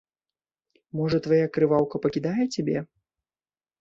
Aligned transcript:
Можа 1.01 1.17
твая 1.27 1.47
крываўка 1.57 1.95
пакідае 2.07 2.43
цябе? 2.53 2.77